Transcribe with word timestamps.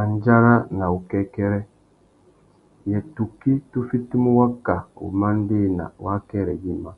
Andjara 0.00 0.54
na 0.76 0.84
wukêkêrê: 0.92 1.60
yê 2.90 2.98
tukí 3.14 3.52
tu 3.70 3.78
fitimú 3.88 4.30
waka 4.40 4.76
wumandēna 5.04 5.84
wa 6.02 6.12
akêrê 6.20 6.54
yïmá? 6.64 6.92